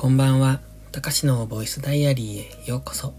[0.00, 0.60] こんばんは。
[0.92, 3.14] たかしのボイスダイアリーへようこそ。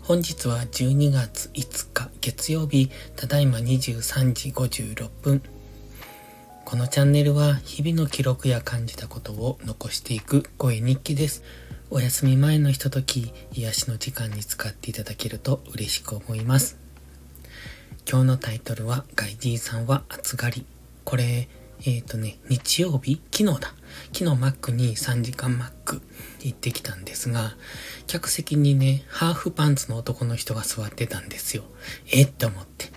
[0.00, 5.42] 本日は12月5日月曜日、ただいま23時56分。
[6.64, 11.44] このチャンネルは日々の記録や感じたことを残していく声日記です。
[11.88, 16.78] お休み前のひととき、癒しの時間に使っていただけると嬉しく思います。
[18.10, 20.66] 今日のタイトルは、ガイジーさんは暑がり。
[21.04, 21.48] これ、
[21.86, 23.20] えっ、ー、とね、日曜日？
[23.32, 23.74] 昨日だ。
[24.12, 26.02] 昨日マックに3時間マック
[26.40, 27.56] 行ってきたんですが、
[28.06, 31.62] 客席にね、ハーフパンツの男の人が座ってたんですよ。
[32.10, 32.90] えって思って。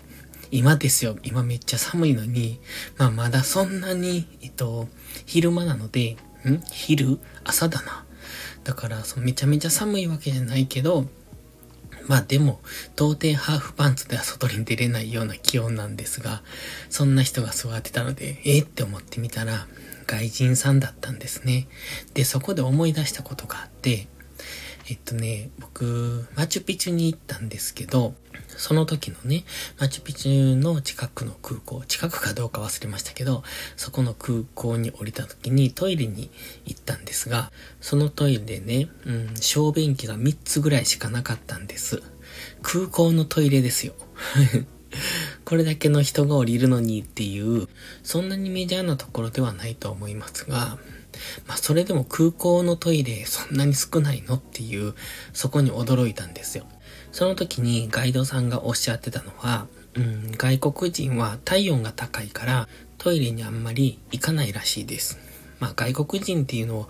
[0.49, 1.15] 今ですよ。
[1.23, 2.59] 今めっちゃ寒いのに、
[2.97, 4.87] まあまだそんなに、えっと、
[5.25, 6.61] 昼間なので、ん？
[6.71, 7.19] 昼？
[7.43, 8.05] 朝だな。
[8.63, 11.05] だからそのめちゃめちゃ寒いわけじゃないけど、
[12.07, 12.59] まあでも、
[12.95, 16.41] 到底ハーフパンツでは外に出れないような気温なんですが、
[16.89, 19.67] そんな人が座ってたので、えー、って思ってみたら、
[20.07, 21.67] 外人さんだったんですね。
[22.13, 24.07] で、そこで思い出したことがあって、
[24.91, 28.13] えっとね、僕、マチュピチュに行ったんですけど、
[28.49, 29.45] その時のね、
[29.79, 33.41] マチュピチュの近くの空港、近くかどうか忘れましたけど、
[33.77, 36.29] そこの空港に降りた時にトイレに
[36.65, 42.03] 行ったんですが、そのトイレでね、うん、小便器が3つぐらいしかなかったんです。
[42.61, 43.93] 空港のトイレですよ。
[45.45, 47.69] これだけの人が降りるのにっていう、
[48.03, 50.77] そんなにメジャーなところではないと思いますが、
[51.47, 54.35] まあそれでも空港のトイレそんなに少ないの？
[54.35, 54.93] っていう、
[55.33, 56.65] そこに驚いたんですよ。
[57.11, 65.19] その時にガイドさんがおっしゃってたのは、うん、外国人は体温が高いからトイレにあんまり行かないらしいです。
[65.59, 66.89] まあ外国人っていうのを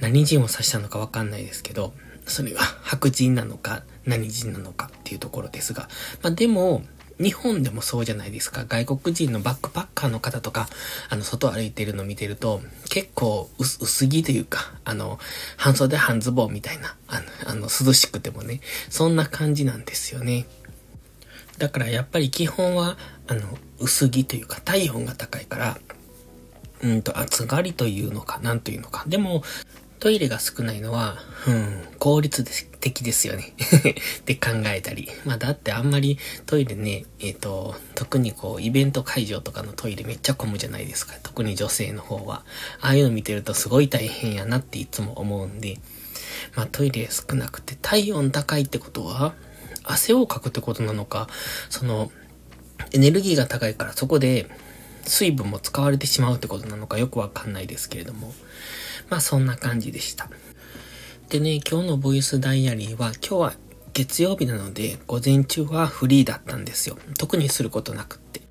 [0.00, 1.92] 何人を指したのかわかんないですけど、
[2.26, 5.88] それが白人なのか何人なのかっていうところですが、
[6.22, 6.82] まあでも、
[7.18, 8.64] 日本でもそうじゃないですか。
[8.68, 10.68] 外国人のバックパッカーの方とか、
[11.08, 15.18] あの、外歩いてるの見てると、結構薄着というか、あの、
[15.56, 18.60] 半袖半ズボンみたいな、あの、あの涼しくてもね、
[18.90, 20.46] そんな感じなんですよね。
[21.56, 25.78] だからやっぱり基本は、あの、薄着というか、体温が高いから、
[26.82, 29.04] うんと、暑がりというのか、なんというのか。
[29.06, 29.42] でも、
[30.00, 31.16] トイレが少ないのは、
[31.48, 33.52] うん、効率です的ですよね
[34.20, 35.10] って考えたり。
[35.24, 41.14] まあだってあんまりトイレね、えっ、ー、と、特にこう、イベント会場とかのトイレめっちゃ混むじゃないですか。
[41.22, 42.44] 特に女性の方は。
[42.80, 45.78] ああいうの見てるとすごい大変やなっていつも思うんで、
[46.54, 49.34] まあトイレ少なくて体温高いってことは、
[49.82, 51.28] 汗をかくってことなのか、
[51.70, 52.12] その、
[52.92, 54.48] エネルギーが高いからそこで
[55.04, 58.32] 水分も使われてしまうってことなのかよくわかんないですけれども。
[59.08, 60.28] まあそんな感じでした。
[61.28, 63.54] でね、今日のボイスダイアリーは今日は
[63.92, 66.96] 月曜日なので午前中はフリーだったんですよ。
[67.18, 68.42] 特にすることなくって。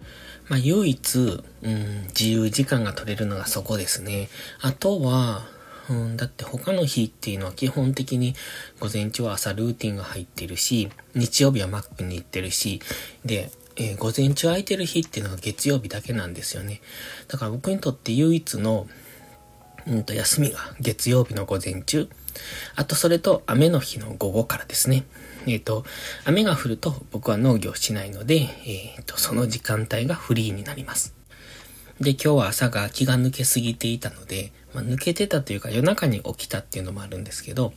[0.50, 1.16] まあ唯一、
[1.62, 4.28] うん、自由時間が取れるのがそこですね。
[4.60, 5.48] あとは、
[5.90, 8.36] うん、だって他の日っていうのは基本的に
[8.82, 12.82] 午前中は朝ルーティンが入ってるし、日曜日はマックに行ってるし、
[13.24, 16.82] で、えー、午前中空いてる日っていうのが月曜日だけなんですよね。
[17.30, 18.86] だから僕にとって唯一の
[19.88, 22.10] うんと、休みが月曜日の午前中。
[22.76, 25.06] あと、それと雨の日の午後からですね。
[25.48, 25.86] えっ、ー、と、
[26.26, 31.14] 雨が降ると僕は農業しないので、えっ、ー、と、その時間帯がフリーになります。
[32.00, 37.74] で、今日は朝が気が抜けすぎていたので、まあ、抜けてたというか夜中に起きたっていうのもあるんですけど、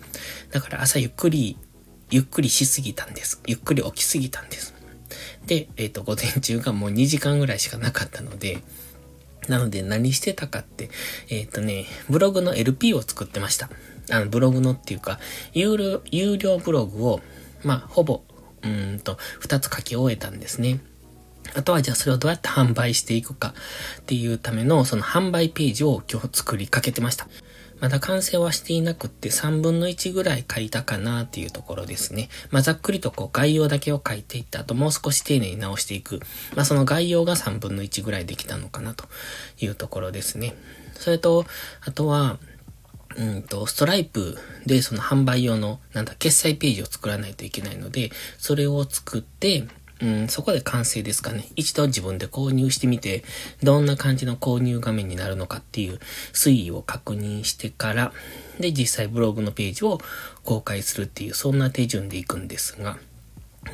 [0.50, 1.56] だから朝ゆっくり、
[2.10, 3.40] ゆっくりしすぎたんです。
[3.46, 4.74] ゆっくり起きすぎたんです。
[5.46, 8.58] で、えっ、ー、と、午前中がもう2時間ぐらいしかなかったので、
[9.48, 10.90] なので何してたかって、
[11.30, 13.70] えっ、とね、ブログの LP を作ってました。
[14.10, 15.18] あの、ブログのっていうか、
[15.52, 17.20] 有料、有料ブログを、
[17.64, 18.22] まあ、ほぼ、
[18.62, 20.80] うんと、二つ書き終えたんですね。
[21.54, 23.54] あとはじゃあそれをどうやって販売していくか
[24.00, 27.26] っていうためのその販売ページを今日作りかけてました。
[27.80, 32.28] まだ完成はしていなくって3分の1ぐらい書いたかなっていうところですね。
[32.50, 36.20] まあ、ざっくりとこう概要だけを書いていった後もう少し丁寧に直していく。
[36.56, 39.04] まあ、その概要が3分の1ぐらいできたのかなと
[39.60, 40.54] いうところですね。
[40.94, 41.46] それと、
[41.82, 42.38] あとは、
[43.18, 49.66] うんと、ストライプでその販売用の、なんだ、決済ページを作らないといけないので、それを作って、
[50.00, 51.48] うん、そこで完成ですかね。
[51.56, 53.24] 一度自分で購入してみて、
[53.62, 55.98] どんな感じの購入画面になるのかっていう
[56.32, 58.12] 推移を確認してから、
[58.60, 60.00] で、実際ブログのページを
[60.44, 62.98] 公開するっていう、そんな手順でいくんですが、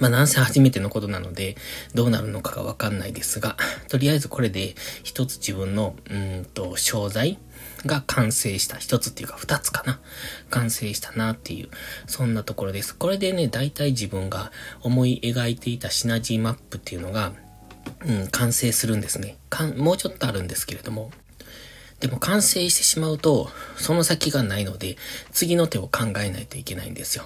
[0.01, 1.57] まあなんせ初めてのことなので、
[1.95, 3.57] どうなるのかがわかんないですが、
[3.89, 7.39] とりあえずこれで一つ自分の、うんと、商材
[7.87, 8.77] が完成した。
[8.77, 10.01] 一つっていうか二つかな。
[10.51, 11.69] 完成したなっていう、
[12.07, 12.95] そんなところです。
[12.95, 17.33] これでね、大体自分が思い描いていたシナジーマップっていうのが、
[18.07, 19.37] うん、完成するんですね。
[19.51, 21.11] かんもうちょっとあるんですけれども。
[22.01, 24.97] でも完成してしまうと、その先がないので、
[25.33, 27.25] 次の手を考えないといけないんですよ。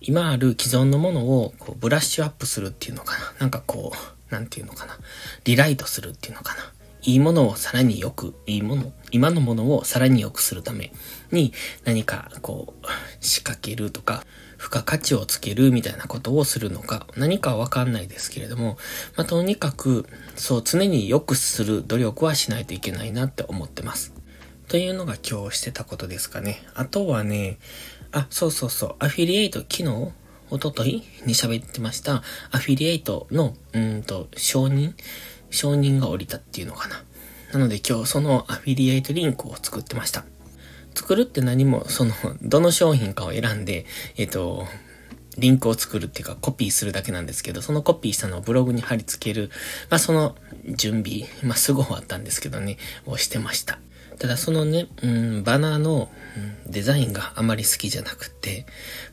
[0.00, 3.34] 今ある既存のものをこうブラッシュアップするっていうのかな。
[3.40, 4.98] なんかこう、なんていうのかな。
[5.44, 6.72] リライトするっていうのかな。
[7.02, 10.92] いいものをさらに良く、いいもの、今のものをさらに良くするため
[11.30, 11.52] に
[11.84, 12.86] 何かこう
[13.24, 14.24] 仕掛けるとか、
[14.58, 18.76] 付加価値をつけるみたいなことをするのか、何かわかんないですけれども、
[19.16, 20.06] まあ、とにかく、
[20.36, 24.12] そう、常に良くする努力はしないといけないなって思ってます。
[24.68, 26.62] というのが今日してたことですかね。
[26.74, 27.58] あとはね、
[28.12, 30.12] あ、そうそうそう、アフィリエイト、昨日
[30.50, 34.92] おとといに喋ってました、アフィリエイトの、うんと、承認
[35.50, 37.02] 承認が降りたっていうのかな。
[37.52, 40.24] なので今日そのアフィリエイトリンクを作ってました。
[40.94, 42.12] 作るって何も、その、
[42.42, 43.86] どの商品かを選んで、
[44.16, 44.66] えっ、と、
[45.38, 49.50] リンクを作るっていうかコピーするだけなんですけど、そのコピーしたのをブログに貼り付ける、
[49.88, 50.36] まあその
[50.66, 52.76] 準備、まあすぐ終わったんですけどね、
[53.06, 53.78] をしてました。
[54.18, 56.10] ただそのね、うん、バナーの、
[56.66, 58.66] うん、デザインがあまり好きじゃなくて、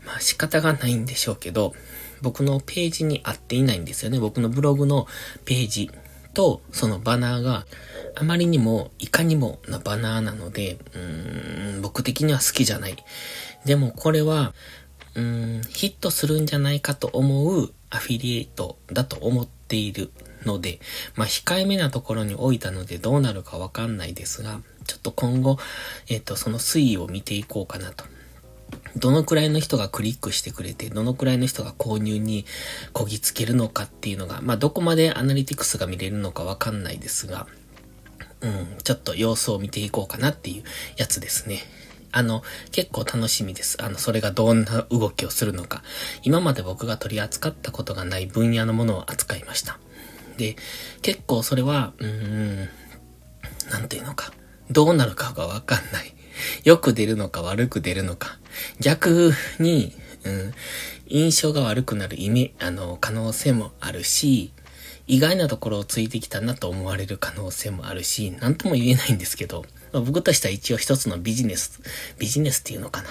[0.05, 1.73] まあ仕方がないんでしょうけど、
[2.21, 4.19] 僕のページに合っていないんですよね。
[4.19, 5.07] 僕のブログの
[5.45, 5.91] ページ
[6.37, 7.65] とそのバナーが
[8.15, 12.95] あまりにもいかにもなバナーなので、うーん、僕的には好きじゃない。
[13.65, 14.53] でもこれは、
[15.15, 20.11] うーん、ヒットするんじゃないかと思うアフィリエイトだと思っている
[20.45, 20.79] ので、
[21.15, 25.57] まあ、控えめなところに置いたのでどうなるかわかんないですが、ちょっと今後、
[26.07, 28.05] えっ、ー、と、その推移を見ていこうかなと。
[28.95, 32.45] どのくらいの人がクリックしてくれて、どのくらいの人が購入に
[32.93, 37.47] こぎつけるのかっていうのが、まあ、どこまでアナリティクスが見れるのかわかんないですが、
[38.41, 40.63] うん、ちょっと様子を見ていこうかなっていう
[40.97, 41.61] やつですね。
[42.11, 42.41] あの、
[42.71, 43.77] 結構楽しみです。
[43.83, 45.83] あの、それがどんな動きをするのか。
[46.23, 49.79] 今まで僕が取り扱ったことがない分野のものを扱いました。
[50.37, 50.55] で、
[51.01, 52.69] 結構それは、うーん、
[53.69, 54.31] なんていうのか。
[54.69, 56.13] どうなるかがわかんない。
[56.63, 58.37] よく出るのか悪く出るのか。
[58.79, 59.93] 逆に、
[60.23, 60.53] うん、
[61.07, 64.51] 印象が悪くなる意味、あの、可能性もあるし、
[65.07, 71.81] 意外なところをついてきたなと思われる可能性もあるし、なんとも言えないんですけど、ま、僕としては一応一つのビジネス、
[72.19, 73.09] ビジネスっていうのかな。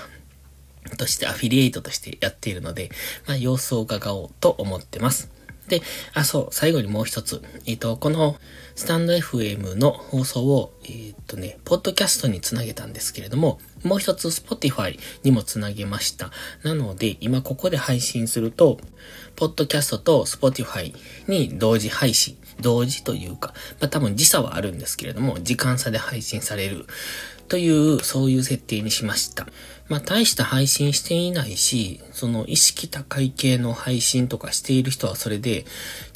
[0.98, 2.90] としてアフィリエイトとしてやっているので、
[3.26, 5.30] まあ、様子を伺おうと思ってます。
[5.68, 5.82] で、
[6.14, 7.42] あ、そう、最後にもう一つ。
[7.66, 8.36] えっ、ー、と、この
[8.74, 16.30] スタンド FM の放送を、えっ、ー、とね、ポッドキャストにつなげたんですけれども、もう一つ Spotify にもつなげました。
[16.62, 18.78] なので、今ここで配信すると、
[19.34, 20.94] ポッドキャストと Spotify
[21.26, 26.86] に同時配信、同時というか、まあ多分時差はあるんですけれども、時間差で配信される
[27.48, 29.46] という、そういう設定にしました。
[29.88, 35.64] まあ、大した配信していないし、その意識高い系の配信とかしている人はそれで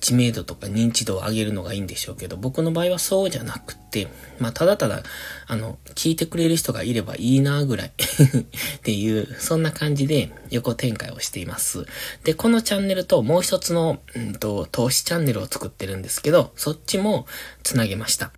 [0.01, 4.09] 知名度とか認知度を上げるのがいいんでしょうけど、僕の場合はそうじゃなくて、
[4.41, 5.03] まあ、ただただ、
[5.47, 11.87] あの、聞いてくれる人がいればいいなぐらい っていう、そんな感じで横展開をしています。
[12.25, 17.27] で、このチャンネルともう一つの、うんと、投資チャンネルを作ってるんですけど、そっちも
[17.63, 18.33] つなげました。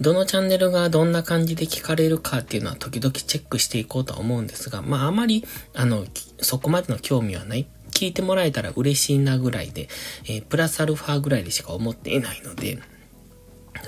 [0.00, 6.04] どのチャンネルがどんな感じで聞かれるかっていうのは時々チェックしていこうとは思うんですが、まああまり、あの、
[6.40, 7.66] そこまでの興味はない。
[7.90, 9.88] 聞いてもらえたら嬉しいなぐらいで、
[10.24, 12.78] えー、プラスアルファぐらいでしか思っていないので、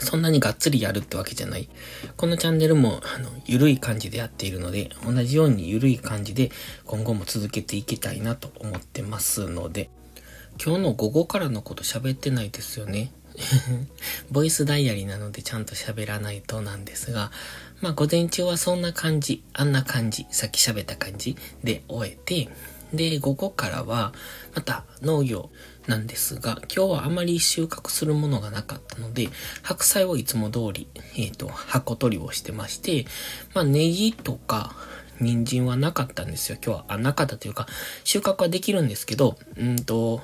[0.00, 1.68] そんなにがっつりやるってわけじゃない。
[2.16, 6.50] このチャンネルも、あの、ゆるい感じでやっているので、同じようにゆるい感じで
[6.87, 9.90] 今後も続けていきたいなと思ってますので、
[10.62, 13.12] 今日の午後からのこと喋ってないですよね。
[14.30, 17.30] ボイスダイアリーなのでちゃんと喋らないとなんですが、
[17.80, 22.49] まあ午前中はそんな感じ、あんな感じ、さっき喋った感じで終えて、
[22.92, 24.12] で、午後からは
[24.54, 25.50] また農業
[25.87, 29.28] なんですが、今日はあまり収穫するものがなかったので、
[29.62, 33.06] 白菜をいつも通り、えっ、ー、と、箱取りをしてまして、
[33.54, 34.75] まあネギとか、
[35.20, 36.56] 人参はなかったんですよ。
[36.64, 37.66] 今日は、あ、なかったというか、
[38.04, 40.23] 収穫はできるんですけど、うんと、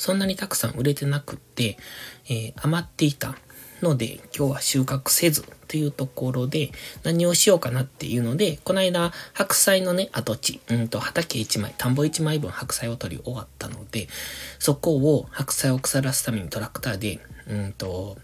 [0.00, 1.76] そんなにたくさん売れてなくって、
[2.24, 3.34] えー、余っていた
[3.82, 14.08] ので、今日は収穫せずというところで、何をしようかなっていうので、この間、白菜のね、跡地、うんと、畑1枚、田んぼ1枚分白菜を取り終わったので、
[14.58, 18.16] そこを白菜を腐らすためにトラクターで、うんと、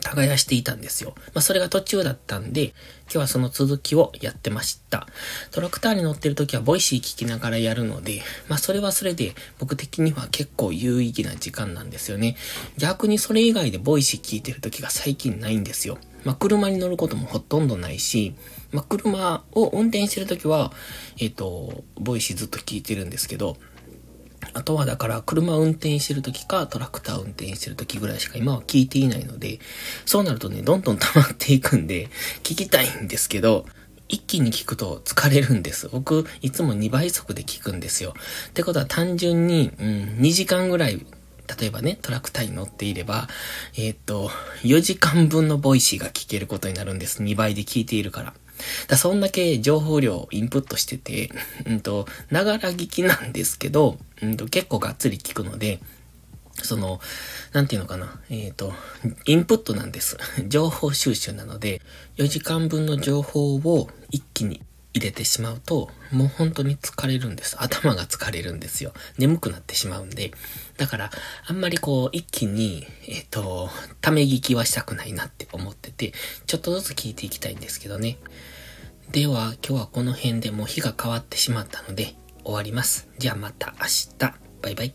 [0.00, 1.14] 耕していたんですよ。
[1.34, 2.74] まあ、それが途中だったんで、今
[3.12, 5.06] 日はその続きをやってました。
[5.50, 12.36] トラクターに乗ってる時は Voicy 聞きながらやるので、まあ、それはそれで僕的には結構有意義な時間なんですよね。
[12.76, 15.98] 逆にそれ以外で Voicy 聞いてる時が最近ないんですよ。
[16.24, 18.34] まあ、車に乗ることもほとんどないし、
[18.72, 20.72] まあ、車を運転してる時は、
[21.18, 23.56] えっ、ー、と、 Voicy ずっと聞いてるんですけど、
[24.54, 29.60] あとはだから車運転してる時かトラクター運転してる時ぐらいしか今は聞いていないので、
[30.06, 32.08] そうなるとね、どんどん溜まっていくんで、
[32.42, 33.66] 聞きたいんですけど、
[34.10, 35.88] 一気に聞くと疲れるんです。
[35.88, 38.14] 僕、いつも2倍速で聞くんですよ。
[38.48, 39.86] ってことは単純に、うん、
[40.18, 41.06] 2時間ぐらい、
[41.60, 43.28] 例えばね、トラクターに乗っていれば、
[43.76, 44.30] えー、っと、
[44.62, 47.22] 4時間分の Voicy が聞けることになるんです。
[47.22, 48.34] 2倍で聞いているから。
[48.88, 51.30] だそんだけ情報量をインプットしてて、
[51.66, 55.80] うんと、ながら聞きなんですけど、うんと、結構がっつり聞くので、
[56.62, 57.00] その、
[57.52, 58.20] なんていうのかな。
[58.28, 58.72] えっ、ー、と、
[59.26, 60.18] インプットなんです。
[60.48, 61.80] 情報収集なので、
[62.16, 67.56] 4時間分の情報を一気に入れてしまうと、もう本当に疲れるんです。
[67.62, 68.92] 頭が疲れるんですよ。
[69.18, 70.32] 眠くなってしまうんで。
[70.76, 71.10] だから、
[71.46, 73.70] あんまりこう、一気に、えっ、ー、と、
[74.00, 76.12] ため聞きはしたくないなって思ってて、
[76.46, 78.18] ちょっとずつ聞いていきたいんですけどね。
[79.12, 83.08] では、今日はこの辺でもう日が変わってしまったので、終わります。
[83.18, 84.34] じゃあまた明日。
[84.62, 84.94] バイバイ。